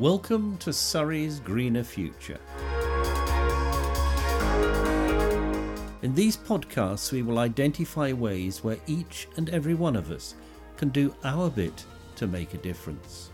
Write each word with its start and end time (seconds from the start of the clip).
Welcome 0.00 0.56
to 0.60 0.72
Surrey's 0.72 1.40
Greener 1.40 1.84
Future. 1.84 2.40
In 6.00 6.14
these 6.14 6.38
podcasts, 6.38 7.12
we 7.12 7.20
will 7.20 7.38
identify 7.38 8.10
ways 8.14 8.64
where 8.64 8.78
each 8.86 9.28
and 9.36 9.50
every 9.50 9.74
one 9.74 9.96
of 9.96 10.10
us 10.10 10.36
can 10.78 10.88
do 10.88 11.14
our 11.22 11.50
bit 11.50 11.84
to 12.16 12.26
make 12.26 12.54
a 12.54 12.56
difference. 12.56 13.28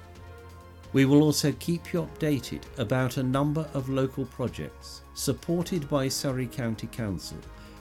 We 0.92 1.04
will 1.04 1.22
also 1.22 1.52
keep 1.60 1.92
you 1.92 2.02
updated 2.02 2.62
about 2.78 3.16
a 3.16 3.22
number 3.22 3.68
of 3.72 3.88
local 3.88 4.24
projects 4.24 5.02
supported 5.14 5.88
by 5.88 6.08
Surrey 6.08 6.48
County 6.48 6.88
Council, 6.88 7.38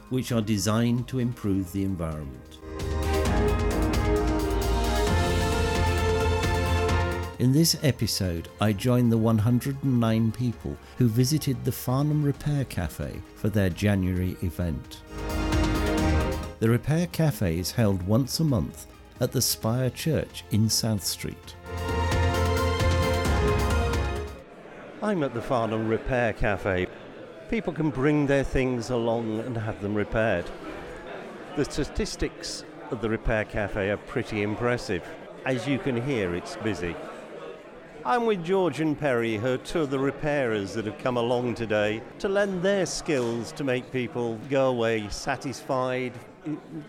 which 0.09 0.31
are 0.31 0.41
designed 0.41 1.07
to 1.07 1.17
improve 1.17 1.71
the 1.71 1.83
environment. 1.83 2.59
In 7.37 7.51
this 7.51 7.77
episode, 7.83 8.47
I 8.61 8.71
join 8.71 9.09
the 9.09 9.17
109 9.17 10.31
people 10.31 10.77
who 10.97 11.09
visited 11.09 11.65
the 11.65 11.71
Farnham 11.71 12.23
Repair 12.23 12.63
Cafe 12.63 13.21
for 13.35 13.49
their 13.49 13.69
January 13.69 14.37
event. 14.41 15.01
The 16.59 16.69
Repair 16.69 17.07
Cafe 17.07 17.59
is 17.59 17.71
held 17.71 18.01
once 18.03 18.39
a 18.39 18.45
month 18.45 18.85
at 19.19 19.33
the 19.33 19.41
Spire 19.41 19.89
Church 19.89 20.45
in 20.51 20.69
South 20.69 21.03
Street. 21.03 21.57
I'm 25.01 25.21
at 25.21 25.33
the 25.33 25.41
Farnham 25.41 25.89
Repair 25.89 26.31
Cafe. 26.31 26.87
People 27.49 27.73
can 27.73 27.89
bring 27.89 28.27
their 28.27 28.45
things 28.45 28.91
along 28.91 29.41
and 29.41 29.57
have 29.57 29.81
them 29.81 29.93
repaired. 29.93 30.49
The 31.57 31.65
statistics 31.65 32.63
of 32.91 33.01
the 33.01 33.09
Repair 33.09 33.43
Cafe 33.43 33.89
are 33.89 33.97
pretty 33.97 34.41
impressive. 34.41 35.03
As 35.45 35.67
you 35.67 35.79
can 35.79 36.01
hear, 36.01 36.33
it's 36.33 36.55
busy. 36.55 36.95
I'm 38.07 38.27
with 38.27 38.45
George 38.45 38.81
and 38.81 38.99
Perry, 38.99 39.37
who 39.37 39.53
are 39.53 39.57
two 39.57 39.81
of 39.81 39.89
the 39.89 39.97
repairers 39.97 40.75
that 40.75 40.85
have 40.85 40.99
come 40.99 41.17
along 41.17 41.55
today 41.55 42.03
to 42.19 42.29
lend 42.29 42.61
their 42.61 42.85
skills 42.85 43.51
to 43.53 43.63
make 43.63 43.91
people 43.91 44.37
go 44.47 44.67
away 44.67 45.09
satisfied. 45.09 46.13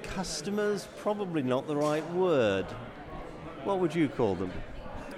Customers, 0.03 0.87
probably 0.99 1.43
not 1.43 1.67
the 1.67 1.75
right 1.75 2.07
word. 2.13 2.67
What 3.65 3.79
would 3.79 3.95
you 3.95 4.11
call 4.11 4.35
them? 4.35 4.53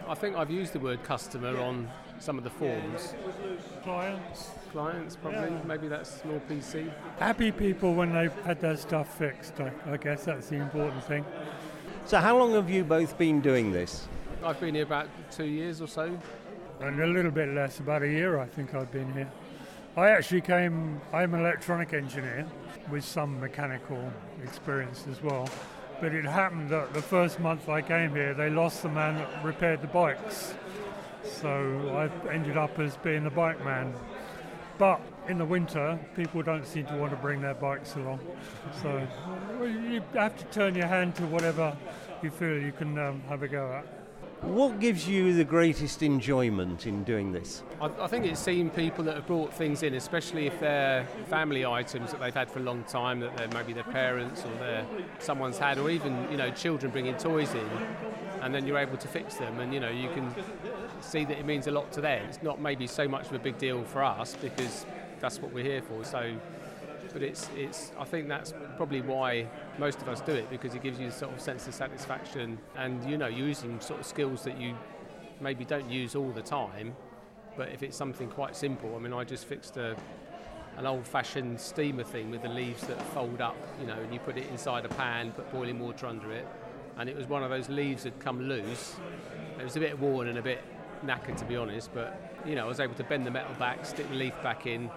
I 0.07 0.15
think 0.15 0.37
I've 0.37 0.53
used 0.53 0.73
the 0.73 0.79
word 0.79 1.03
customer 1.03 1.59
on 1.61 1.91
some 2.21 2.39
of 2.39 2.45
the 2.45 2.51
forms. 2.51 3.15
Clients. 3.83 4.51
Clients, 4.71 5.17
probably. 5.17 5.51
Yeah. 5.51 5.62
Maybe 5.67 5.89
that's 5.89 6.25
more 6.25 6.41
PC. 6.49 6.93
Happy 7.19 7.51
people 7.51 7.95
when 7.95 8.15
they've 8.15 8.33
had 8.45 8.61
their 8.61 8.77
stuff 8.77 9.19
fixed. 9.19 9.55
I, 9.61 9.73
I 9.85 9.97
guess 9.97 10.27
that's 10.27 10.47
the 10.47 10.59
important 10.59 11.03
thing. 11.03 11.25
So, 12.05 12.19
how 12.19 12.39
long 12.39 12.53
have 12.53 12.71
you 12.71 12.85
both 12.85 13.19
been 13.19 13.41
doing 13.41 13.73
this? 13.73 14.07
I've 14.44 14.61
been 14.61 14.75
here 14.75 14.84
about 14.84 15.08
two 15.33 15.47
years 15.47 15.81
or 15.81 15.89
so. 15.89 16.17
And 16.81 17.00
a 17.00 17.06
little 17.06 17.33
bit 17.33 17.48
less, 17.48 17.81
about 17.81 18.03
a 18.03 18.08
year 18.08 18.39
I 18.39 18.47
think 18.47 18.72
I've 18.75 18.91
been 18.92 19.12
here. 19.12 19.31
I 19.97 20.11
actually 20.11 20.42
came, 20.42 21.00
I'm 21.12 21.34
an 21.34 21.41
electronic 21.41 21.92
engineer 21.92 22.47
with 22.89 23.05
some 23.05 23.41
mechanical 23.41 24.12
experience 24.44 25.06
as 25.11 25.20
well. 25.22 25.48
But 26.00 26.14
it 26.14 26.25
happened 26.25 26.70
that 26.70 26.94
the 26.94 27.03
first 27.03 27.41
month 27.41 27.69
I 27.69 27.83
came 27.83 28.11
here, 28.11 28.33
they 28.33 28.48
lost 28.48 28.83
the 28.83 28.89
man 28.89 29.16
that 29.16 29.44
repaired 29.44 29.83
the 29.83 29.89
bikes. 29.89 30.55
So 31.25 32.11
I 32.28 32.33
ended 32.33 32.56
up 32.56 32.78
as 32.78 32.97
being 32.98 33.25
the 33.25 33.31
bike 33.31 33.62
man. 33.64 33.92
But 34.78 35.00
in 35.27 35.39
the 35.39 35.44
winter, 35.44 35.98
people 36.14 36.42
don't 36.42 36.64
seem 36.64 36.86
to 36.86 36.94
want 36.94 37.11
to 37.11 37.16
bring 37.16 37.41
their 37.41 37.55
bikes 37.55 37.97
along. 37.97 38.20
So 38.81 39.05
you 39.64 40.00
have 40.14 40.36
to 40.36 40.44
turn 40.44 40.77
your 40.77 40.86
hand 40.86 41.16
to 41.16 41.27
whatever 41.27 41.77
you 42.22 42.31
feel 42.31 42.56
you 42.56 42.70
can 42.70 42.97
um, 42.98 43.20
have 43.28 43.42
a 43.42 43.48
go 43.48 43.72
at. 43.72 43.98
What 44.42 44.78
gives 44.78 45.08
you 45.08 45.34
the 45.34 45.44
greatest 45.44 46.00
enjoyment 46.03 46.86
in 46.86 47.03
doing 47.03 47.33
this? 47.33 47.64
I, 47.81 47.91
I 48.00 48.06
think 48.06 48.25
it's 48.25 48.38
seeing 48.38 48.71
people 48.71 49.03
that 49.04 49.16
have 49.16 49.26
brought 49.26 49.53
things 49.53 49.82
in, 49.82 49.94
especially 49.94 50.47
if 50.47 50.60
they're 50.60 51.06
family 51.28 51.66
items 51.66 52.12
that 52.12 52.21
they've 52.21 52.34
had 52.34 52.48
for 52.48 52.60
a 52.60 52.62
long 52.62 52.84
time, 52.84 53.19
that 53.21 53.53
maybe 53.53 53.72
their 53.72 53.82
parents 53.82 54.44
or 54.44 54.59
their 54.59 54.87
someone's 55.19 55.59
had, 55.59 55.77
or 55.78 55.91
even 55.91 56.31
you 56.31 56.37
know 56.37 56.50
children 56.53 56.93
bringing 56.93 57.16
toys 57.16 57.53
in, 57.53 57.69
and 58.41 58.54
then 58.54 58.65
you're 58.65 58.78
able 58.78 58.97
to 58.97 59.09
fix 59.09 59.34
them, 59.34 59.59
and 59.59 59.75
you 59.75 59.81
know 59.81 59.91
you 59.91 60.09
can 60.10 60.32
see 61.00 61.25
that 61.25 61.37
it 61.37 61.44
means 61.44 61.66
a 61.66 61.72
lot 61.72 61.91
to 61.93 62.00
them. 62.00 62.25
It's 62.28 62.43
not 62.43 62.60
maybe 62.60 62.87
so 62.87 63.09
much 63.09 63.27
of 63.27 63.32
a 63.32 63.41
big 63.41 63.59
deal 63.59 63.82
for 63.82 64.04
us 64.04 64.37
because 64.41 64.87
that's 65.21 65.43
what 65.43 65.53
we're 65.53 65.65
here 65.65 65.82
for. 65.82 66.04
So 66.04 66.32
but 67.13 67.23
it's 67.23 67.49
it's 67.57 67.93
I 67.99 68.05
think 68.05 68.29
that's 68.29 68.53
probably 68.77 69.01
why 69.01 69.47
most 69.79 70.01
of 70.01 70.09
us 70.09 70.21
do 70.21 70.33
it 70.33 70.51
because 70.51 70.75
it 70.75 70.83
gives 70.83 70.99
you 70.99 71.09
a 71.09 71.13
sort 71.13 71.33
of 71.33 71.41
sense 71.41 71.67
of 71.67 71.75
satisfaction 71.75 72.59
and 72.77 73.09
you 73.09 73.19
know 73.19 73.27
using 73.27 73.81
sort 73.81 74.01
of 74.01 74.07
skills 74.07 74.43
that 74.45 74.61
you 74.61 74.77
maybe 75.41 75.65
don't 75.65 75.91
use 75.91 76.15
all 76.15 76.31
the 76.31 76.43
time 76.43 76.95
but 77.57 77.69
if 77.71 77.83
it's 77.83 77.97
something 77.97 78.29
quite 78.29 78.57
simple 78.57 78.95
I 78.97 78.99
mean 78.99 79.13
I 79.13 79.25
just 79.25 79.47
fixed 79.47 79.77
a 79.77 79.97
an 80.77 80.87
old-fashioned 80.87 81.61
steamer 81.61 82.05
thing 82.05 82.31
with 82.31 82.43
the 82.43 82.49
leaves 82.49 82.87
that 82.87 83.03
fold 83.13 83.41
up 83.41 83.57
you 83.81 83.87
know 83.87 83.99
and 83.99 84.13
you 84.13 84.21
put 84.21 84.37
it 84.37 84.47
inside 84.49 84.85
a 84.85 84.89
pan 84.89 85.33
put 85.33 85.51
boiling 85.53 85.81
water 85.81 86.07
under 86.07 86.33
it 86.33 86.47
and 86.99 87.09
it 87.09 87.17
was 87.17 87.27
one 87.29 87.43
of 87.43 87.51
those 87.51 87.69
leaves 87.69 88.03
that 88.03 88.19
come 88.19 88.49
loose. 88.49 88.97
It 89.59 89.63
was 89.63 89.77
a 89.77 89.81
bit 89.81 89.97
worn 89.99 90.27
and 90.27 90.37
a 90.37 90.43
bit 90.43 90.63
knackered 91.05 91.37
to 91.37 91.45
be 91.45 91.57
honest 91.57 91.91
but 91.95 92.41
you 92.45 92.55
know 92.57 92.65
I 92.65 92.69
was 92.69 92.81
able 92.81 92.95
to 92.95 93.05
bend 93.05 93.25
the 93.25 93.31
metal 93.31 93.55
back 93.55 93.87
stick 93.87 94.09
the 94.09 94.17
leaf 94.17 94.35
back 94.43 94.67
in 94.67 94.91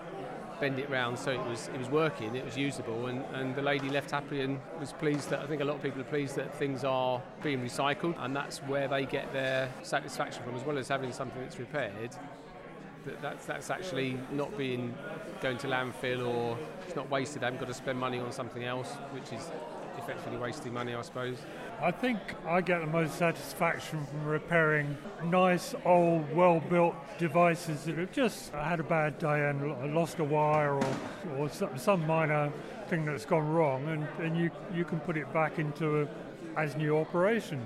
bend 0.62 0.80
it 0.80 0.90
round 0.92 1.18
so 1.18 1.32
it 1.32 1.44
was 1.46 1.70
it 1.74 1.78
was 1.80 1.90
working, 1.90 2.36
it 2.36 2.46
was 2.46 2.56
usable, 2.56 3.08
and, 3.08 3.26
and 3.34 3.56
the 3.56 3.62
lady 3.62 3.90
left 3.90 4.12
happy 4.12 4.42
and 4.42 4.60
was 4.80 4.94
pleased 4.94 5.32
that 5.32 5.40
I 5.40 5.48
think 5.48 5.62
a 5.62 5.66
lot 5.66 5.76
of 5.78 5.84
people 5.84 6.00
are 6.00 6.06
pleased 6.06 6.36
that 6.36 6.56
things 6.56 6.84
are 6.84 7.22
being 7.42 7.60
recycled, 7.60 8.16
and 8.24 8.36
that's 8.36 8.60
where 8.60 8.88
they 8.88 9.06
get 9.06 9.34
their 9.34 9.70
satisfaction 9.82 10.44
from, 10.44 10.56
as 10.56 10.64
well 10.64 10.78
as 10.78 10.88
having 10.88 11.12
something 11.12 11.42
that's 11.42 11.60
repaired. 11.60 12.12
That 13.06 13.20
that's, 13.20 13.46
that's 13.48 13.72
actually 13.72 14.20
not 14.32 14.56
being 14.56 14.94
going 15.42 15.58
to 15.58 15.68
landfill 15.68 16.28
or 16.28 16.56
it's 16.86 16.96
not 16.96 17.10
wasted. 17.10 17.42
I 17.42 17.46
haven't 17.48 17.60
got 17.60 17.68
to 17.68 17.74
spend 17.74 18.00
money 18.00 18.20
on 18.20 18.32
something 18.32 18.64
else, 18.64 18.92
which 19.12 19.34
is 19.34 19.50
effectively 19.98 20.38
wasting 20.38 20.72
money, 20.72 20.94
I 20.94 21.02
suppose. 21.02 21.38
I 21.84 21.90
think 21.90 22.19
I 22.46 22.62
get 22.62 22.81
the 22.81 22.86
most 22.88 23.16
satisfaction 23.16 24.06
from 24.06 24.25
repairing 24.25 24.96
nice, 25.24 25.74
old, 25.84 26.31
well 26.36 26.59
built 26.59 26.96
devices 27.18 27.86
that 27.86 27.97
have 27.97 28.12
just 28.12 28.52
had 28.52 28.80
a 28.80 28.84
bad 28.84 29.18
day 29.18 29.50
and 29.50 29.96
lost 29.96 30.19
a 30.19 30.24
wire 30.24 30.75
or, 30.75 30.96
or 31.38 31.50
some 31.50 32.06
minor 32.06 32.52
thing 32.88 33.03
that's 33.03 33.25
gone 33.25 33.50
wrong, 33.50 33.88
and, 33.88 34.08
and 34.19 34.38
you, 34.38 34.52
you 34.75 34.86
can 34.86 35.00
put 35.00 35.18
it 35.18 35.31
back 35.34 35.58
into 35.58 36.03
a 36.03 36.08
as 36.56 36.75
new 36.75 36.97
operation. 36.97 37.59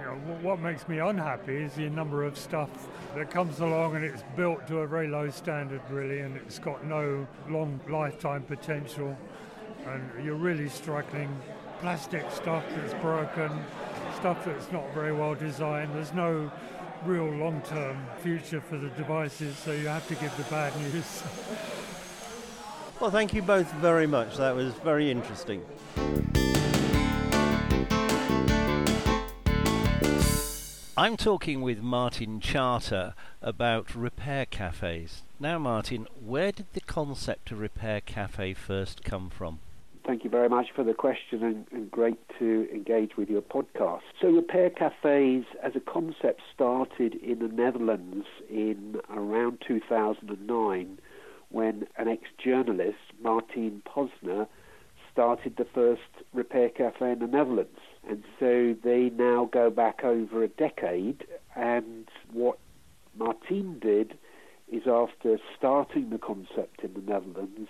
You 0.00 0.06
know, 0.06 0.14
what 0.42 0.60
makes 0.60 0.86
me 0.86 0.98
unhappy 0.98 1.56
is 1.56 1.72
the 1.74 1.88
number 1.88 2.24
of 2.24 2.36
stuff 2.36 2.68
that 3.14 3.30
comes 3.30 3.60
along 3.60 3.96
and 3.96 4.04
it's 4.04 4.24
built 4.36 4.66
to 4.66 4.80
a 4.80 4.86
very 4.86 5.08
low 5.08 5.30
standard, 5.30 5.80
really, 5.88 6.20
and 6.20 6.36
it's 6.36 6.58
got 6.58 6.84
no 6.84 7.26
long 7.48 7.80
lifetime 7.88 8.42
potential, 8.42 9.16
and 9.86 10.24
you're 10.24 10.34
really 10.34 10.68
struggling 10.68 11.34
plastic 11.82 12.24
stuff 12.30 12.62
that's 12.76 12.94
broken, 13.02 13.50
stuff 14.14 14.44
that's 14.44 14.70
not 14.70 14.84
very 14.94 15.12
well 15.12 15.34
designed. 15.34 15.92
There's 15.92 16.14
no 16.14 16.48
real 17.04 17.28
long-term 17.28 18.06
future 18.20 18.60
for 18.60 18.78
the 18.78 18.88
devices, 18.90 19.56
so 19.58 19.72
you 19.72 19.88
have 19.88 20.06
to 20.06 20.14
give 20.14 20.34
the 20.36 20.44
bad 20.44 20.74
news. 20.80 21.22
Well, 23.00 23.10
thank 23.10 23.34
you 23.34 23.42
both 23.42 23.68
very 23.72 24.06
much. 24.06 24.36
That 24.36 24.54
was 24.54 24.74
very 24.74 25.10
interesting. 25.10 25.64
I'm 30.96 31.16
talking 31.16 31.62
with 31.62 31.80
Martin 31.80 32.38
Charter 32.38 33.14
about 33.40 33.96
repair 33.96 34.46
cafes. 34.46 35.22
Now, 35.40 35.58
Martin, 35.58 36.06
where 36.24 36.52
did 36.52 36.66
the 36.74 36.80
concept 36.80 37.50
of 37.50 37.58
repair 37.58 38.00
cafe 38.00 38.54
first 38.54 39.02
come 39.02 39.28
from? 39.30 39.58
Thank 40.04 40.24
you 40.24 40.30
very 40.30 40.48
much 40.48 40.66
for 40.74 40.82
the 40.82 40.94
question 40.94 41.44
and, 41.44 41.66
and, 41.70 41.88
great 41.88 42.18
to 42.40 42.68
engage 42.72 43.16
with 43.16 43.30
your 43.30 43.40
podcast. 43.40 44.00
So, 44.20 44.28
repair 44.28 44.68
cafes 44.68 45.44
as 45.62 45.76
a 45.76 45.80
concept 45.80 46.40
started 46.52 47.14
in 47.14 47.38
the 47.38 47.46
Netherlands 47.46 48.26
in 48.50 48.96
around 49.14 49.62
2009 49.66 50.98
when 51.50 51.86
an 51.96 52.08
ex 52.08 52.24
journalist, 52.42 52.98
Martine 53.22 53.80
Postma, 53.86 54.48
started 55.12 55.56
the 55.56 55.66
first 55.72 56.00
repair 56.32 56.68
cafe 56.68 57.12
in 57.12 57.20
the 57.20 57.26
Netherlands. 57.28 57.78
And 58.08 58.24
so 58.40 58.74
they 58.82 59.10
now 59.10 59.48
go 59.52 59.70
back 59.70 60.02
over 60.02 60.42
a 60.42 60.48
decade. 60.48 61.24
And 61.54 62.08
what 62.32 62.58
Martin 63.16 63.78
did 63.78 64.18
is 64.70 64.82
after 64.86 65.38
starting 65.56 66.10
the 66.10 66.18
concept 66.18 66.82
in 66.82 66.94
the 66.94 67.02
Netherlands, 67.02 67.68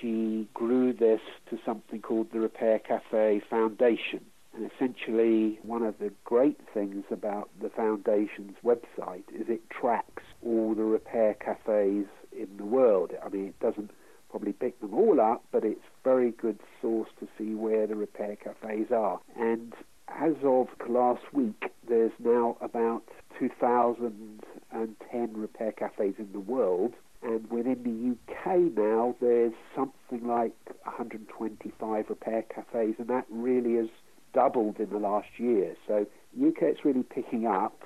she 0.00 0.48
grew 0.54 0.92
this 0.92 1.20
to 1.50 1.58
something 1.64 2.00
called 2.00 2.32
the 2.32 2.40
Repair 2.40 2.78
Cafe 2.78 3.42
Foundation. 3.48 4.24
And 4.54 4.70
essentially, 4.70 5.58
one 5.62 5.82
of 5.82 5.98
the 5.98 6.12
great 6.24 6.60
things 6.74 7.04
about 7.10 7.48
the 7.60 7.70
Foundation's 7.70 8.56
website 8.62 9.24
is 9.34 9.48
it 9.48 9.70
tracks 9.70 10.22
all 10.44 10.74
the 10.74 10.84
repair 10.84 11.34
cafes 11.34 12.06
in 12.32 12.48
the 12.58 12.64
world. 12.64 13.12
I 13.24 13.28
mean, 13.30 13.46
it 13.46 13.60
doesn't 13.60 13.90
probably 14.30 14.52
pick 14.52 14.78
them 14.80 14.94
all 14.94 15.20
up, 15.20 15.44
but 15.52 15.64
it's 15.64 15.84
very 16.04 16.32
good 16.32 16.58
source 16.80 17.08
to 17.20 17.28
see 17.38 17.54
where 17.54 17.86
the 17.86 17.96
repair 17.96 18.36
cafes 18.36 18.90
are. 18.90 19.20
And 19.38 19.72
as 20.08 20.34
of 20.42 20.68
last 20.88 21.32
week, 21.32 21.72
there's 21.88 22.12
now 22.18 22.56
about 22.60 23.04
2,010 23.38 25.32
repair 25.34 25.72
cafes 25.72 26.14
in 26.18 26.32
the 26.32 26.40
world. 26.40 26.94
And 27.22 27.48
within 27.50 27.82
the 27.84 28.42
UK 28.42 28.56
now, 28.76 29.14
there's 29.20 29.52
something 29.76 30.26
like 30.26 30.54
125 30.84 32.06
repair 32.08 32.42
cafes, 32.42 32.96
and 32.98 33.08
that 33.08 33.26
really 33.30 33.76
has 33.76 33.88
doubled 34.34 34.80
in 34.80 34.90
the 34.90 34.98
last 34.98 35.28
year. 35.38 35.76
So 35.86 36.06
UK 36.40 36.62
is 36.64 36.78
really 36.84 37.04
picking 37.04 37.46
up. 37.46 37.82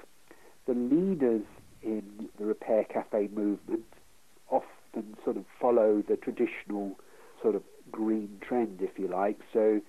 The 0.66 0.74
leaders 0.74 1.42
in 1.82 2.28
the 2.38 2.46
repair 2.46 2.84
cafe 2.84 3.28
movement 3.32 3.84
often 4.50 5.16
sort 5.24 5.36
of 5.36 5.44
follow 5.60 6.02
the 6.08 6.16
traditional 6.16 6.98
sort 7.42 7.54
of 7.54 7.62
green 7.90 8.38
trend, 8.40 8.80
if 8.80 8.98
you 8.98 9.08
like. 9.08 9.38
So 9.52 9.80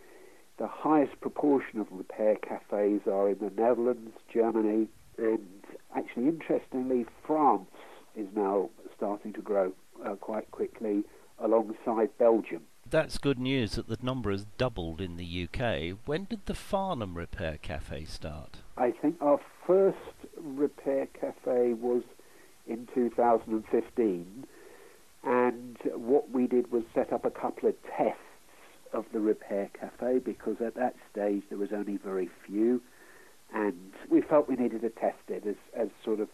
the 0.58 0.68
highest 0.68 1.20
proportion 1.22 1.80
of 1.80 1.88
repair 1.92 2.36
cafes 2.36 3.02
are 3.08 3.30
in 3.30 3.38
the 3.40 3.52
Netherlands, 3.56 4.12
Germany, 4.34 4.88
and 5.18 5.64
actually, 5.96 6.28
interestingly, 6.28 7.06
France 7.26 7.70
is 8.16 8.28
now 8.36 8.70
starting 9.18 9.34
to 9.34 9.42
grow 9.42 9.72
uh, 10.06 10.16
quite 10.16 10.50
quickly 10.52 11.04
alongside 11.40 12.10
Belgium. 12.20 12.62
That's 12.90 13.18
good 13.18 13.40
news 13.40 13.72
that 13.72 13.88
the 13.88 13.98
number 14.02 14.32
has 14.32 14.46
doubled 14.58 15.02
in 15.02 15.18
the 15.18 15.48
UK. 15.48 15.98
When 16.06 16.26
did 16.26 16.46
the 16.46 16.54
Farnham 16.54 17.16
Repair 17.16 17.58
Cafe 17.62 18.06
start? 18.06 18.58
I 18.78 18.92
think 18.92 19.16
our 19.22 19.40
first 19.66 19.98
repair 20.40 21.08
cafe 21.20 21.74
was 21.74 22.04
in 22.68 22.88
2015, 22.94 24.46
and 25.24 25.78
what 25.96 26.30
we 26.32 26.48
did 26.48 26.72
was 26.72 26.84
set 26.94 27.12
up 27.12 27.26
a 27.26 27.32
couple 27.32 27.68
of 27.70 27.76
tests 27.98 28.22
of 28.94 29.06
the 29.12 29.20
repair 29.20 29.70
cafe 29.78 30.20
because 30.20 30.56
at 30.66 30.76
that 30.76 30.96
stage 31.12 31.44
there 31.50 31.58
was 31.58 31.70
only 31.74 31.98
very 31.98 32.30
few, 32.46 32.82
and 33.54 33.92
we 34.10 34.22
felt 34.22 34.48
we 34.48 34.56
needed 34.56 34.82
to 34.82 34.90
test 34.90 35.18
it 35.28 35.46
as, 35.46 35.56
as 35.76 35.90
sort 36.06 36.20
of 36.20 36.30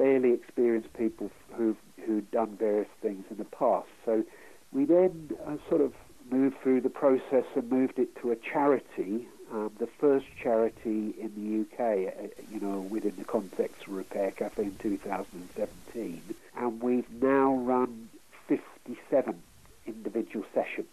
fairly 0.00 0.32
experienced 0.32 0.92
people 0.94 1.30
who've 1.54 1.76
who'd 2.06 2.30
done 2.30 2.56
various 2.58 2.88
things 3.02 3.24
in 3.30 3.36
the 3.36 3.44
past. 3.44 3.88
So 4.06 4.24
we 4.72 4.86
then 4.86 5.30
uh, 5.46 5.56
sort 5.68 5.82
of 5.82 5.92
moved 6.30 6.56
through 6.62 6.80
the 6.80 6.88
process 6.88 7.44
and 7.54 7.70
moved 7.70 7.98
it 7.98 8.08
to 8.22 8.30
a 8.30 8.36
charity, 8.36 9.28
um, 9.52 9.70
the 9.78 9.88
first 9.98 10.24
charity 10.42 11.14
in 11.20 11.32
the 11.36 11.60
UK, 11.62 12.14
uh, 12.14 12.42
you 12.50 12.60
know, 12.60 12.80
within 12.80 13.14
the 13.18 13.24
context 13.24 13.86
of 13.86 13.92
Repair 13.92 14.30
Cafe 14.30 14.62
in 14.62 14.76
2017. 14.80 16.22
And 16.56 16.80
we've 16.80 17.10
now 17.20 17.56
run 17.56 18.08
57 18.48 19.42
individual 19.86 20.46
sessions. 20.54 20.86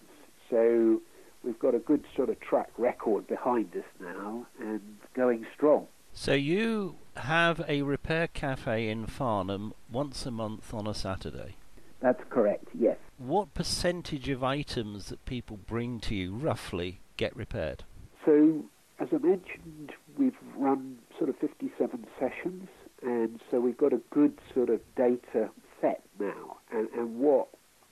So 0.50 1.02
we've 1.44 1.60
got 1.60 1.76
a 1.76 1.80
good 1.80 2.04
sort 2.14 2.30
of 2.30 2.40
track 2.42 2.72
record 2.78 3.28
behind 3.28 3.74
us 3.74 3.86
now 4.02 4.48
and 4.60 4.82
going 5.16 5.46
strong. 5.56 5.88
So 6.14 6.34
you 6.34 6.96
have 7.20 7.64
a 7.68 7.82
repair 7.82 8.28
cafe 8.28 8.90
in 8.90 9.06
Farnham 9.08 9.74
once 9.92 10.26
a 10.26 10.32
month 10.32 10.74
on 10.74 10.88
a 10.88 10.94
Saturday? 10.94 11.56
That's 12.00 12.22
correct, 12.30 12.68
yes. 12.78 12.98
What 13.18 13.54
percentage 13.54 14.30
of 14.30 14.44
items 14.44 15.10
that 15.10 15.26
people 15.26 15.58
bring 15.58 16.00
to 16.02 16.16
you 16.16 16.34
roughly 16.34 17.00
get 17.18 17.36
repaired? 17.36 17.84
So, 18.26 18.64
as 19.00 19.08
I 19.12 19.18
mentioned, 19.18 19.94
we've 20.18 20.38
run 20.56 20.98
sort 21.18 21.30
of 21.30 21.38
57 21.38 22.06
sessions, 22.20 22.70
and 23.02 23.40
so 23.50 23.60
we've 23.60 23.78
got 23.78 23.94
a 23.94 24.02
good 24.12 24.38
sort 24.54 24.70
of 24.70 24.80
data 24.96 25.50
set 25.82 26.04
now. 26.20 26.58
And, 26.72 26.90
and 26.90 27.20
what 27.20 27.48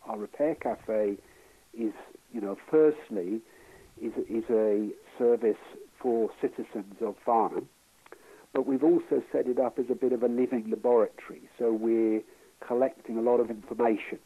our 0.08 0.18
repair 0.18 0.56
cafe 0.56 1.18
is, 1.74 1.94
you 2.32 2.42
know, 2.42 2.58
firstly, 2.70 3.42
is, 4.02 4.14
is 4.30 4.44
a 4.50 4.90
service 5.18 5.58
for 6.00 6.30
citizens 6.42 6.96
of 7.02 7.16
Farnham, 7.26 7.68
but 8.56 8.66
we've 8.66 8.86
also 8.86 9.22
set 9.34 9.48
it 9.48 9.60
up 9.60 9.78
as 9.78 9.86
a 9.92 9.96
bit 9.96 10.14
of 10.14 10.24
a 10.24 10.30
living 10.30 10.70
laboratory. 10.70 11.42
So 11.60 11.74
we're 11.74 12.22
collecting 12.66 13.18
a 13.18 13.22
lot 13.22 13.42
of 13.42 13.50
information. 13.50 14.18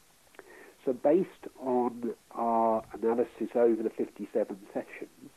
So 0.85 0.93
based 0.93 1.47
on 1.59 2.13
our 2.31 2.83
analysis 2.93 3.49
over 3.55 3.81
the 3.81 3.89
57 3.89 4.55
sessions, 4.71 5.31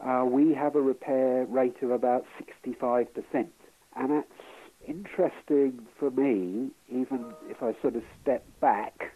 uh, 0.00 0.24
we 0.24 0.54
have 0.54 0.76
a 0.76 0.80
repair 0.80 1.44
rate 1.44 1.76
of 1.82 1.90
about 1.90 2.24
65%. 2.66 3.06
And 3.34 4.10
that's 4.10 4.26
interesting 4.88 5.86
for 5.98 6.10
me, 6.10 6.70
even 6.88 7.34
if 7.50 7.62
I 7.62 7.76
sort 7.82 7.96
of 7.96 8.02
step 8.22 8.46
back, 8.62 9.12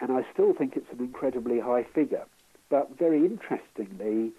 and 0.00 0.10
I 0.10 0.22
still 0.32 0.54
think 0.54 0.74
it's 0.74 0.90
an 0.90 0.98
incredibly 0.98 1.60
high 1.60 1.86
figure. 1.94 2.24
But 2.68 2.98
very 2.98 3.24
interestingly, 3.24 4.32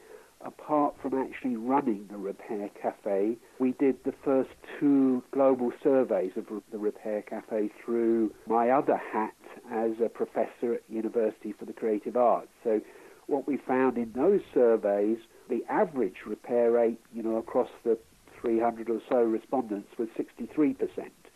apart 0.66 0.96
from 1.00 1.14
actually 1.14 1.56
running 1.56 2.08
the 2.10 2.18
Repair 2.18 2.70
Cafe, 2.82 3.38
we 3.60 3.74
did 3.74 3.98
the 4.04 4.14
first 4.24 4.50
two 4.80 5.24
global 5.32 5.72
surveys 5.84 6.32
of 6.36 6.46
the 6.72 6.78
Repair 6.78 7.22
Cafe 7.22 7.70
through 7.84 8.34
my 8.48 8.72
other 8.72 8.98
hat 8.98 9.36
as 9.72 9.92
a 10.04 10.10
professor 10.10 10.74
at 10.74 10.82
University 10.90 11.54
for 11.58 11.66
the 11.66 11.74
Creative 11.74 12.18
Arts. 12.18 12.48
So 12.64 12.82
what 13.28 13.48
we 13.48 13.58
found 13.58 13.98
in 13.98 14.12
those 14.14 14.42
surveys, 14.54 15.18
the 15.50 15.64
average 15.70 16.26
repair 16.26 16.72
rate, 16.72 17.00
you 17.14 17.22
know, 17.22 17.38
across 17.38 17.70
the 17.84 17.98
300 18.42 18.90
or 18.90 19.02
so 19.10 19.18
respondents 19.18 19.90
was 20.00 20.08
63%. 20.18 20.76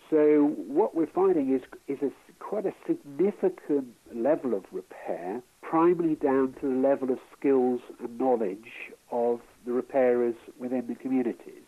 So 0.10 0.56
what 0.68 0.96
we're 0.96 1.06
finding 1.06 1.54
is 1.54 1.62
is 1.88 2.00
a, 2.02 2.10
quite 2.40 2.66
a 2.66 2.74
significant 2.88 3.90
level 4.12 4.56
of 4.56 4.64
repair, 4.72 5.44
primarily 5.62 6.16
down 6.16 6.56
to 6.62 6.68
the 6.68 6.88
level 6.88 7.12
of 7.12 7.20
skills 7.38 7.82
and 8.00 8.18
knowledge 8.18 8.89
of 9.12 9.42
the 9.66 9.72
repairers 9.72 10.36
within 10.60 10.88
the 10.88 10.96
communities. 10.96 11.64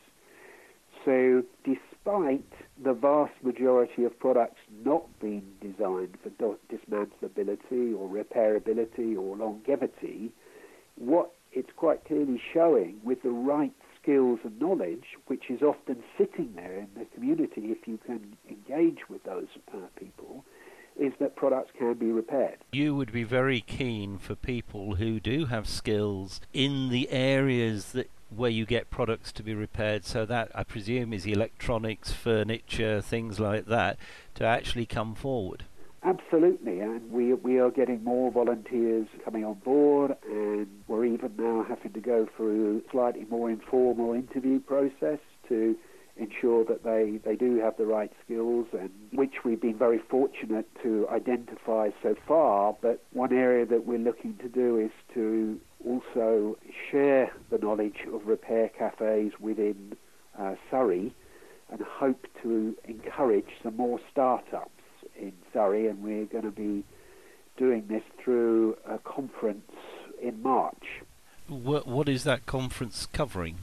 So 1.06 1.44
despite 1.64 2.52
the 2.84 2.94
vast 2.94 3.34
majority 3.42 4.04
of 4.04 4.18
products 4.20 4.60
not 4.86 5.04
being 5.20 5.44
designed 5.60 6.18
for 6.22 6.30
dismantleability 6.72 7.98
or 7.98 8.08
repairability 8.08 9.18
or 9.18 9.36
longevity, 9.36 10.32
what 10.96 11.32
it's 11.54 11.72
quite 11.76 12.06
clearly 12.06 12.42
showing 12.54 13.00
with 13.04 13.24
the 13.24 13.30
right 13.30 13.74
skills 14.02 14.40
and 14.44 14.60
knowledge, 14.60 15.04
which 15.28 15.50
is 15.50 15.62
often 15.62 15.98
sitting 16.18 16.54
there 16.56 16.80
in 16.80 16.90
the 16.96 17.06
community 17.14 17.72
if 17.72 17.88
you 17.88 18.00
can 18.06 18.38
engage 18.50 19.10
with 19.10 19.24
those 19.24 19.48
uh, 19.74 19.78
people, 19.96 20.44
is 21.00 21.14
that 21.20 21.36
products 21.36 21.72
can 21.78 21.94
be 21.96 22.12
repaired. 22.12 22.58
You 22.72 22.96
would 22.96 23.12
be 23.12 23.24
very 23.24 23.62
keen 23.62 24.18
for 24.18 24.36
people 24.36 24.96
who 24.96 25.20
do 25.20 25.46
have 25.46 25.68
skills 25.68 26.42
in 26.54 26.90
the 26.90 27.10
areas 27.10 27.92
that 27.94 28.10
where 28.36 28.50
you 28.50 28.66
get 28.66 28.90
products 28.90 29.32
to 29.34 29.44
be 29.44 29.54
repaired 29.54 30.06
so 30.06 30.26
that 30.26 30.50
I 30.56 30.64
presume 30.64 31.12
is 31.12 31.26
electronics, 31.26 32.14
furniture, 32.14 33.02
things 33.02 33.40
like 33.40 33.66
that 33.66 33.98
to 34.36 34.46
actually 34.46 34.86
come 34.86 35.16
forward. 35.16 35.66
Absolutely, 36.04 36.80
and 36.80 37.12
we 37.12 37.34
we 37.34 37.60
are 37.60 37.70
getting 37.70 38.04
more 38.04 38.32
volunteers 38.32 39.08
coming 39.24 39.46
on 39.46 39.54
board, 39.56 40.16
and 40.28 40.68
we're 40.88 41.06
even 41.06 41.32
now 41.38 41.64
having 41.68 41.94
to 41.94 42.00
go 42.00 42.28
through 42.36 42.80
a 42.80 42.92
slightly 42.92 43.28
more 43.30 43.52
informal 43.52 44.14
interview 44.14 44.60
process 44.60 45.20
to 45.48 45.76
ensure 46.18 46.66
that 46.66 46.84
they, 46.84 47.20
they 47.24 47.36
do 47.36 47.60
have 47.60 47.78
the 47.78 47.86
right 47.86 48.12
skills, 48.24 48.68
and 48.74 48.90
which 49.14 49.44
we've 49.44 49.62
been 49.62 49.78
very 49.78 50.00
fortunate 50.10 50.68
to 50.84 51.08
identify 51.10 51.90
so 52.04 52.16
far. 52.28 52.76
But 52.82 53.04
one 53.12 53.34
area 53.34 53.66
that 53.66 53.86
we're 53.86 54.00
looking 54.00 54.38
to 54.38 54.50
do 54.50 54.78
is 54.78 54.92
to 55.14 55.60
also 55.86 56.58
share 56.90 57.32
the 57.50 57.58
knowledge 57.58 58.06
of 58.14 58.28
repair 58.28 58.70
cafes 58.70 59.34
within 59.40 59.96
uh, 60.38 60.56
Surrey 60.70 61.14
and 61.72 61.82
hope 61.82 62.28
to 62.44 62.76
encourage 62.86 63.48
some 63.64 63.78
more 63.78 64.00
startups 64.12 64.70
in 65.20 65.34
Surrey, 65.54 65.88
and 65.88 66.04
we're 66.04 66.26
going 66.26 66.44
to 66.44 66.52
be 66.52 66.84
doing 67.58 67.86
this 67.88 68.04
through 68.24 68.76
a 68.88 68.98
conference 69.00 69.72
in 70.22 70.42
March. 70.42 71.02
What, 71.48 71.88
what 71.88 72.10
is 72.10 72.24
that 72.26 72.46
conference 72.46 73.06
covering? 73.06 73.58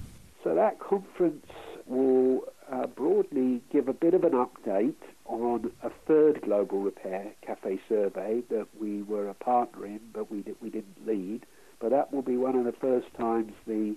So 0.45 0.55
that 0.55 0.79
conference 0.79 1.47
will 1.89 2.43
uh, 2.71 2.87
broadly 2.87 3.63
give 3.73 3.89
a 3.89 3.93
bit 3.93 4.15
of 4.15 4.25
an 4.25 4.33
update 4.33 4.95
on 5.27 5.71
a 5.83 5.91
third 6.07 6.41
global 6.43 6.81
repair 6.81 7.33
cafe 7.47 7.81
survey 7.89 8.43
that 8.51 8.67
we 8.79 9.03
were 9.03 9.29
a 9.29 9.35
partner 9.35 9.87
in, 9.87 10.01
but 10.13 10.31
we, 10.31 10.45
we 10.61 10.71
didn't 10.71 11.07
lead. 11.07 11.45
But 11.81 11.91
that 11.91 12.13
will 12.13 12.23
be 12.23 12.37
one 12.37 12.57
of 12.57 12.65
the 12.65 12.73
first 12.73 13.07
times 13.17 13.53
the 13.67 13.95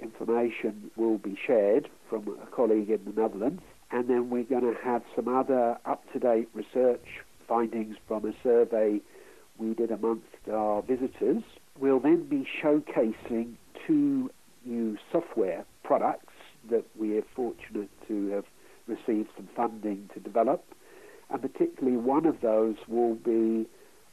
information 0.00 0.90
will 0.96 1.18
be 1.18 1.36
shared 1.46 1.88
from 2.08 2.38
a 2.42 2.46
colleague 2.54 2.90
in 2.90 3.04
the 3.04 3.20
Netherlands 3.20 3.62
and 3.90 4.08
then 4.08 4.30
we're 4.30 4.44
going 4.44 4.62
to 4.62 4.76
have 4.82 5.02
some 5.16 5.28
other 5.28 5.78
up-to-date 5.84 6.48
research 6.54 7.04
findings 7.48 7.96
from 8.06 8.24
a 8.24 8.32
survey 8.42 9.00
we 9.58 9.74
did 9.74 9.90
amongst 9.90 10.48
our 10.50 10.82
visitors. 10.82 11.42
We'll 11.78 12.00
then 12.00 12.28
be 12.28 12.46
showcasing 12.62 13.54
two 13.86 14.30
new 14.64 14.96
software 15.10 15.64
products 15.82 16.29
that 16.68 16.84
we 16.98 17.16
are 17.18 17.24
fortunate 17.34 17.90
to 18.08 18.28
have 18.30 18.44
received 18.86 19.28
some 19.36 19.48
funding 19.54 20.10
to 20.14 20.20
develop, 20.20 20.64
and 21.30 21.40
particularly 21.40 21.96
one 21.96 22.26
of 22.26 22.40
those 22.40 22.76
will 22.88 23.14
be 23.14 23.66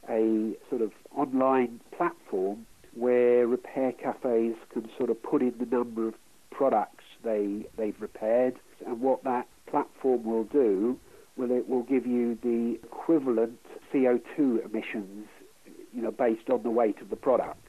a 0.08 0.54
sort 0.70 0.80
of 0.80 0.92
online 1.14 1.80
platform 1.96 2.64
where 2.94 3.46
repair 3.46 3.92
cafes 3.92 4.54
can 4.72 4.88
sort 4.96 5.10
of 5.10 5.22
put 5.22 5.42
in 5.42 5.54
the 5.58 5.66
number 5.66 6.08
of 6.08 6.14
products 6.50 7.04
they 7.22 7.66
they've 7.76 8.00
repaired 8.00 8.54
and 8.86 9.00
what 9.00 9.22
that 9.24 9.46
platform 9.66 10.24
will 10.24 10.44
do, 10.44 10.98
well, 11.36 11.50
it 11.50 11.68
will 11.68 11.82
give 11.82 12.06
you 12.06 12.36
the 12.42 12.78
equivalent 12.82 13.58
CO2 13.92 14.64
emissions, 14.64 15.26
you 15.92 16.02
know, 16.02 16.10
based 16.10 16.50
on 16.50 16.62
the 16.62 16.70
weight 16.70 17.00
of 17.00 17.10
the 17.10 17.16
products. 17.16 17.67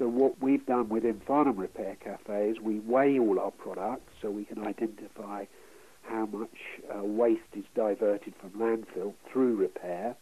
So 0.00 0.08
what 0.08 0.42
we've 0.42 0.64
done 0.64 0.88
within 0.88 1.20
Farnham 1.26 1.58
Repair 1.58 1.94
Cafe 2.02 2.52
is 2.52 2.58
we 2.58 2.80
weigh 2.80 3.18
all 3.18 3.38
our 3.38 3.50
products 3.50 4.10
so 4.22 4.30
we 4.30 4.46
can 4.46 4.66
identify 4.66 5.44
how 6.04 6.24
much 6.24 6.56
uh, 6.90 7.04
waste 7.04 7.42
is 7.54 7.66
diverted 7.74 8.32
from 8.40 8.50
landfill 8.52 9.12
through 9.30 9.56
repair. 9.56 10.16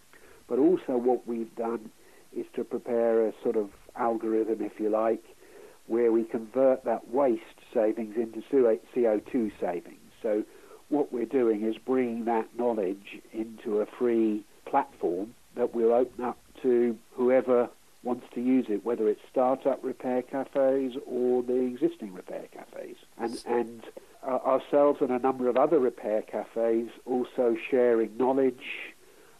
But 0.48 0.58
also 0.58 0.96
what 0.96 1.28
we've 1.28 1.54
done 1.54 1.90
is 2.36 2.44
to 2.56 2.64
prepare 2.64 3.24
a 3.24 3.32
sort 3.44 3.54
of 3.54 3.70
algorithm, 3.94 4.62
if 4.62 4.80
you 4.80 4.90
like, 4.90 5.22
where 5.86 6.10
we 6.10 6.24
convert 6.24 6.84
that 6.84 7.12
waste 7.12 7.42
savings 7.72 8.16
into 8.16 8.42
CO2 8.50 9.52
savings. 9.60 10.10
So 10.20 10.42
what 10.88 11.12
we're 11.12 11.24
doing 11.24 11.62
is 11.62 11.76
bringing 11.78 12.24
that 12.24 12.48
knowledge 12.58 13.20
into 13.32 13.78
a 13.78 13.86
free 13.96 14.44
platform 14.66 15.34
that 15.54 15.72
we'll 15.72 15.92
open 15.92 16.24
up 16.24 16.38
to 16.62 16.98
whoever 17.14 17.70
wants 18.02 18.26
to 18.34 18.40
use 18.40 18.66
it, 18.68 18.84
whether 18.84 19.08
it's 19.08 19.20
startup 19.30 19.82
repair 19.82 20.22
cafes 20.22 20.92
or 21.06 21.42
the 21.42 21.54
existing 21.54 22.14
repair 22.14 22.46
cafes. 22.52 22.96
And, 23.18 23.42
and 23.46 23.82
uh, 24.26 24.38
ourselves 24.44 25.00
and 25.00 25.10
a 25.10 25.18
number 25.18 25.48
of 25.48 25.56
other 25.56 25.78
repair 25.78 26.22
cafes 26.22 26.90
also 27.06 27.56
sharing 27.70 28.16
knowledge 28.16 28.94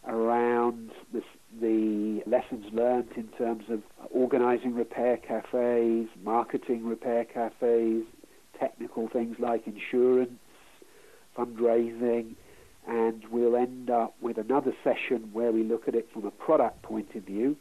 around 0.07 0.91
the, 1.13 1.23
the 1.61 2.23
lessons 2.27 2.67
learned 2.73 3.11
in 3.17 3.29
terms 3.39 3.65
of 3.69 3.83
organizing 4.11 4.75
repair 4.75 5.17
cafes, 5.17 6.09
marketing 6.23 6.87
repair 6.87 7.25
cafes, 7.25 8.05
technical 8.59 9.09
things 9.09 9.37
like 9.39 9.67
insurance, 9.67 10.39
fundraising, 11.37 12.35
and 12.87 13.25
we'll 13.31 13.57
end 13.57 13.91
up 13.91 14.15
with 14.21 14.39
another 14.39 14.73
session 14.83 15.31
where 15.33 15.53
we 15.53 15.63
look 15.63 15.87
at 15.87 15.95
it 15.95 16.09
from 16.13 16.25
a 16.25 16.31
product 16.31 16.83
point 16.83 17.15
of 17.15 17.23
view, 17.23 17.57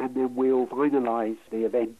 and 0.00 0.14
then 0.14 0.34
we'll 0.34 0.66
finalize 0.66 1.36
the 1.50 1.64
event 1.64 1.98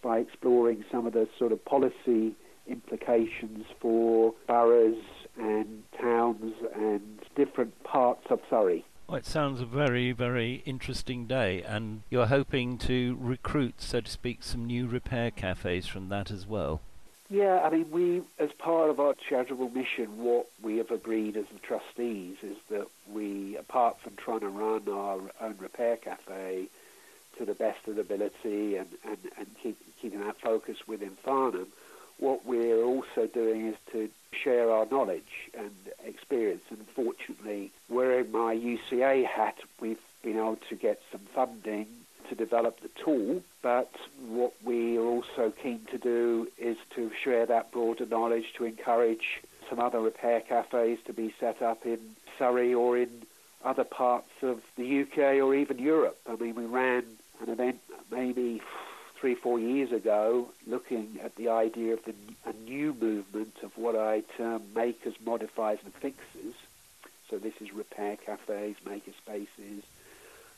by 0.00 0.18
exploring 0.18 0.84
some 0.90 1.06
of 1.06 1.12
the 1.12 1.28
sort 1.38 1.52
of 1.52 1.64
policy 1.64 2.34
implications 2.66 3.66
for 3.80 4.32
boroughs 4.46 5.02
and 5.36 5.82
towns 6.00 6.54
and 6.74 7.18
different 7.34 7.82
parts 7.82 8.26
of 8.30 8.40
Surrey. 8.48 8.84
Well, 9.08 9.18
it 9.18 9.26
sounds 9.26 9.60
a 9.60 9.66
very, 9.66 10.12
very 10.12 10.62
interesting 10.64 11.26
day, 11.26 11.62
and 11.62 12.02
you're 12.08 12.26
hoping 12.26 12.78
to 12.78 13.16
recruit, 13.20 13.74
so 13.78 14.00
to 14.00 14.10
speak, 14.10 14.42
some 14.42 14.64
new 14.64 14.86
repair 14.86 15.30
cafes 15.30 15.86
from 15.86 16.08
that 16.10 16.30
as 16.30 16.46
well. 16.46 16.80
Yeah, 17.28 17.60
I 17.64 17.70
mean, 17.70 17.90
we, 17.90 18.22
as 18.38 18.52
part 18.52 18.90
of 18.90 19.00
our 19.00 19.14
charitable 19.14 19.70
mission, 19.70 20.22
what 20.22 20.46
we 20.62 20.76
have 20.76 20.90
agreed 20.90 21.36
as 21.36 21.46
the 21.52 21.58
trustees 21.58 22.36
is 22.42 22.56
that 22.70 22.86
we, 23.10 23.56
apart 23.56 24.00
from 24.00 24.14
trying 24.16 24.40
to 24.40 24.48
run 24.48 24.88
our 24.88 25.18
own 25.40 25.56
repair 25.58 25.96
cafe 25.96 26.68
to 27.38 27.44
the 27.44 27.54
best 27.54 27.86
of 27.86 27.98
ability 27.98 28.76
and, 28.76 28.88
and, 29.04 29.18
and 29.38 29.46
keep, 29.62 29.76
keeping 30.00 30.20
that 30.20 30.40
focus 30.40 30.76
within 30.86 31.10
Farnham, 31.22 31.68
what 32.18 32.46
we're 32.46 32.82
also 32.82 33.26
doing 33.32 33.66
is 33.66 33.76
to 33.92 34.08
share 34.32 34.70
our 34.70 34.86
knowledge 34.86 35.50
and 35.58 35.72
experience. 36.04 36.62
And 36.70 36.86
fortunately, 36.94 37.72
wearing 37.88 38.30
my 38.30 38.54
UCA 38.54 39.26
hat, 39.26 39.58
we've 39.80 40.00
been 40.22 40.36
able 40.36 40.58
to 40.68 40.76
get 40.76 41.00
some 41.10 41.22
funding 41.34 41.86
to 42.28 42.34
develop 42.34 42.80
the 42.80 42.90
tool. 43.04 43.42
But 43.60 43.90
what 44.28 44.54
we 44.64 44.98
are 44.98 45.04
also 45.04 45.52
keen 45.62 45.80
to 45.90 45.98
do 45.98 46.48
is 46.58 46.76
to 46.94 47.10
share 47.22 47.46
that 47.46 47.72
broader 47.72 48.06
knowledge 48.06 48.54
to 48.56 48.64
encourage 48.64 49.42
some 49.68 49.80
other 49.80 50.00
repair 50.00 50.40
cafes 50.40 50.98
to 51.06 51.12
be 51.12 51.34
set 51.40 51.62
up 51.62 51.84
in 51.86 51.98
Surrey 52.38 52.74
or 52.74 52.96
in 52.96 53.22
other 53.64 53.84
parts 53.84 54.30
of 54.42 54.60
the 54.76 55.02
UK 55.02 55.18
or 55.42 55.54
even 55.54 55.78
Europe. 55.78 56.18
I 56.28 56.36
mean, 56.36 56.54
we 56.54 56.64
ran 56.64 56.98
an 56.98 57.18
event 57.52 57.80
maybe 58.10 58.60
three, 59.20 59.34
four 59.36 59.58
years 59.58 59.92
ago, 59.92 60.48
looking 60.66 61.20
at 61.22 61.36
the 61.36 61.48
idea 61.48 61.94
of 61.94 62.04
the, 62.04 62.14
a 62.44 62.52
new 62.68 62.92
movement 62.92 63.54
of 63.62 63.70
what 63.78 63.94
I 63.94 64.22
term 64.36 64.62
makers, 64.74 65.14
modifiers, 65.24 65.78
and 65.84 65.94
fixers. 65.94 66.54
So 67.30 67.38
this 67.38 67.54
is 67.60 67.72
repair 67.72 68.16
cafes, 68.16 68.76
maker 68.84 69.12
spaces, 69.22 69.84